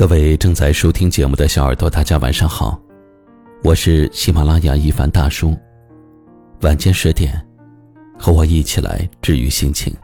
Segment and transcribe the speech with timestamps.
[0.00, 2.80] 各位正在收听节目的小耳朵，大家晚上好，
[3.62, 5.54] 我是喜马拉雅一凡大叔。
[6.62, 7.38] 晚间十点，
[8.18, 9.94] 和我一起来治愈心情。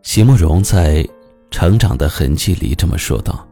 [0.00, 1.04] 席慕容在
[1.50, 3.46] 《成长的痕迹》里这么说道：“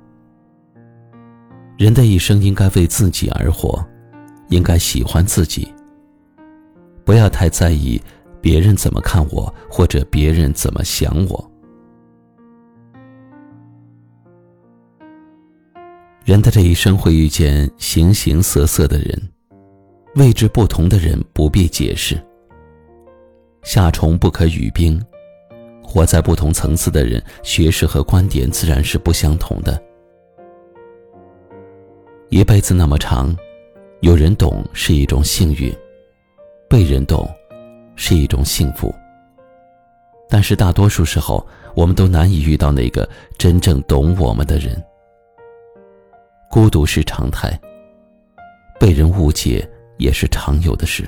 [1.77, 3.87] 人的一生应该为自己而活，
[4.49, 5.71] 应该喜欢自己，
[7.05, 8.01] 不要太在意。”
[8.47, 11.51] 别人怎么看我，或者别人怎么想我？
[16.25, 19.21] 人的这一生会遇见形形色色的人，
[20.15, 22.17] 位置不同的人不必解释。
[23.65, 25.05] 夏虫不可语冰，
[25.83, 29.83] 活在不同层次的人，学识和观点自然是不相同的。
[32.29, 33.37] 一辈子那么长，
[34.03, 35.77] 有人懂是一种幸运，
[36.71, 37.29] 被人懂。
[37.97, 38.95] 是一种幸福，
[40.29, 41.45] 但是大多数时候，
[41.75, 44.81] 我们都难以遇到那个真正懂我们的人。
[46.49, 47.59] 孤独是常态，
[48.79, 51.07] 被人误解也是常有的事。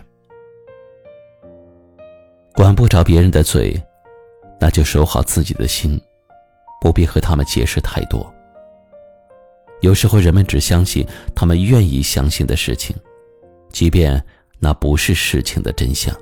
[2.54, 3.80] 管不着别人的嘴，
[4.58, 6.00] 那就守好自己的心，
[6.80, 8.28] 不必和他们解释太多。
[9.80, 12.96] 有时候，人们只相信他们愿意相信的事情，
[13.70, 14.20] 即便
[14.58, 16.12] 那不是事情的真相。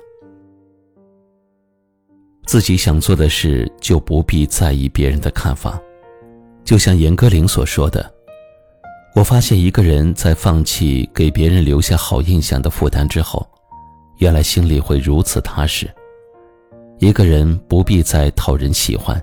[2.47, 5.77] 自己想做的事，就不必在意别人的看法。
[6.63, 8.09] 就像严歌苓所说的
[9.13, 13.45] ：“我发现一个人在放弃给别人留下好印象的负担之后，
[14.19, 15.89] 原来心里会如此踏实。
[16.99, 19.21] 一个人不必再讨人喜欢，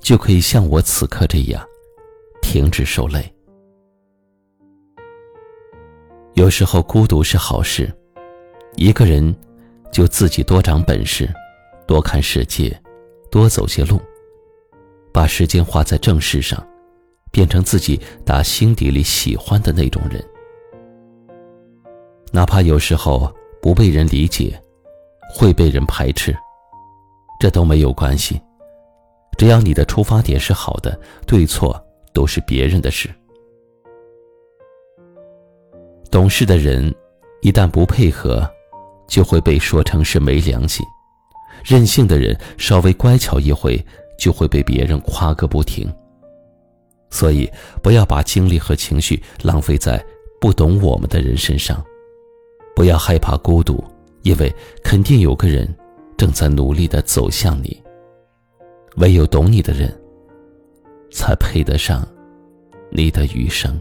[0.00, 1.62] 就可以像我此刻这样，
[2.40, 3.30] 停止受累。
[6.32, 7.94] 有时候孤独是好事，
[8.76, 9.36] 一个人
[9.92, 11.28] 就自己多长本事。”
[11.88, 12.78] 多看世界，
[13.30, 13.98] 多走些路，
[15.10, 16.62] 把时间花在正事上，
[17.32, 20.22] 变成自己打心底里喜欢的那种人。
[22.30, 24.60] 哪怕有时候不被人理解，
[25.34, 26.36] 会被人排斥，
[27.40, 28.38] 这都没有关系。
[29.38, 31.82] 只要你的出发点是好的，对错
[32.12, 33.08] 都是别人的事。
[36.10, 36.94] 懂事的人，
[37.40, 38.46] 一旦不配合，
[39.06, 40.84] 就会被说成是没良心。
[41.64, 43.78] 任性的人稍微乖巧一回，
[44.18, 45.90] 就会被别人夸个不停。
[47.10, 47.50] 所以，
[47.82, 50.04] 不要把精力和情绪浪费在
[50.40, 51.82] 不懂我们的人身上。
[52.76, 53.82] 不要害怕孤独，
[54.22, 54.54] 因为
[54.84, 55.68] 肯定有个人
[56.16, 57.82] 正在努力的走向你。
[58.96, 59.92] 唯有懂你的人，
[61.10, 62.06] 才配得上
[62.90, 63.80] 你的余生。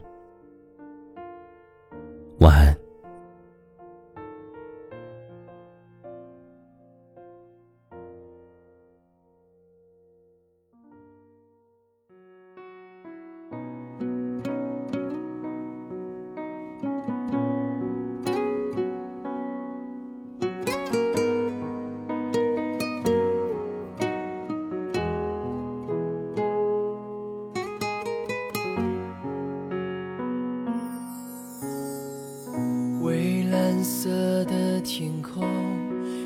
[33.78, 34.10] 蓝色
[34.46, 35.46] 的天空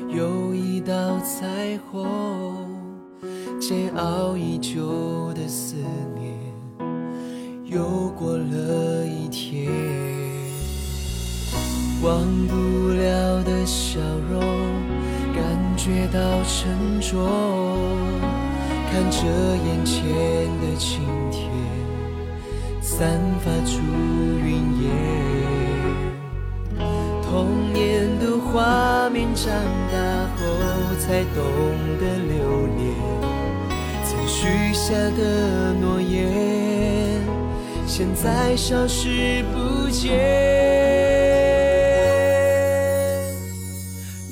[0.08, 2.06] 有一道彩虹，
[3.60, 5.76] 煎熬已久的思
[6.18, 6.32] 念
[7.66, 9.70] 又过了一天，
[12.02, 14.40] 忘不了的笑容，
[15.34, 17.28] 感觉到沉重，
[18.90, 20.02] 看着眼前
[20.62, 21.50] 的晴天，
[22.80, 23.82] 散发出
[31.12, 31.44] 才懂
[32.00, 32.80] 得留恋。
[34.02, 37.20] 曾许下的诺言，
[37.86, 40.10] 现在消失不见。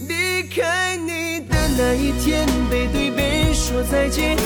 [0.08, 4.38] 离开你的那一天，背对背说再见，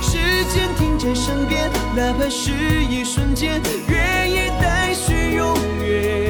[0.00, 0.18] 时
[0.52, 2.50] 间停在身边，哪怕是
[2.88, 5.54] 一瞬间，愿意待续永
[5.84, 6.21] 远。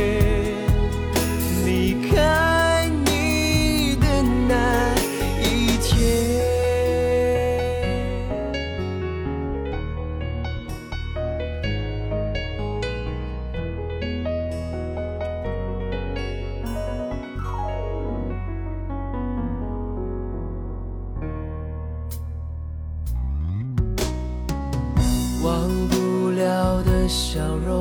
[27.12, 27.78] 笑容，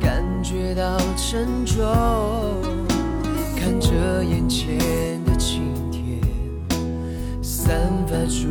[0.00, 1.84] 感觉到沉重。
[3.56, 4.78] 看着眼前
[5.24, 6.20] 的晴天，
[7.42, 8.46] 散发出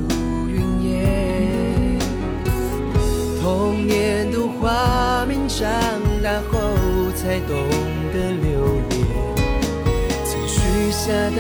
[0.49, 0.59] 云
[0.91, 1.97] 烟。
[3.41, 5.71] 童年的画面，长
[6.21, 6.59] 大后
[7.15, 7.57] 才懂
[8.11, 8.93] 得留恋。
[10.25, 11.39] 曾许下的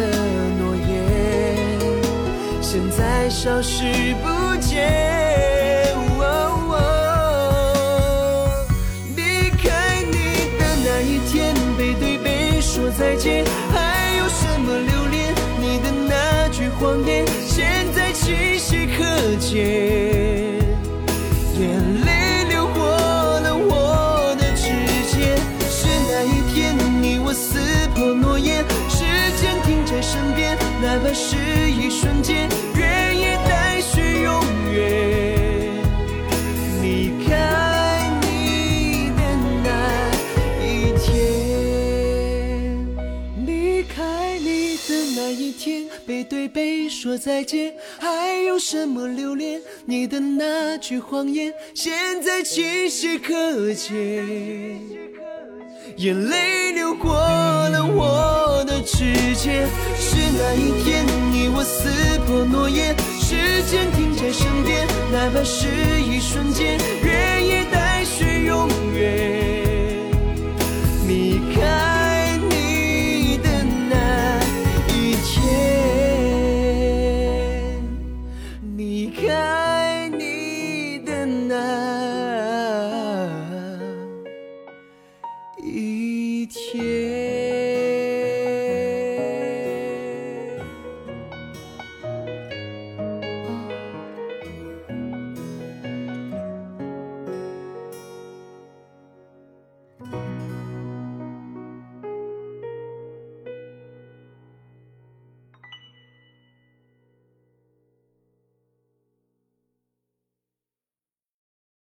[0.57, 0.87] 诺言，
[2.61, 3.83] 现在消失
[4.23, 5.56] 不见。
[12.97, 15.31] 再见，还有什么留恋？
[15.61, 19.05] 你的那句谎言，现在清晰可
[19.35, 19.55] 见。
[21.59, 24.73] 眼泪流过了我的指
[25.11, 25.37] 尖，
[25.69, 27.59] 是那一天你我撕
[27.93, 29.05] 破诺言，时
[29.39, 31.37] 间停在身边，哪怕是
[31.69, 32.49] 一瞬间，
[45.57, 49.59] 天，背对背说再见，还有什么留恋？
[49.85, 53.91] 你的那句谎言，现在清晰可见。
[55.97, 59.67] 眼泪流过了我的指尖，
[59.97, 61.89] 是那一天你我撕
[62.27, 63.35] 破诺言，时
[63.69, 65.67] 间停在身边，哪怕是
[66.01, 69.36] 一瞬间，愿意带去永远。
[85.67, 87.06] 一天。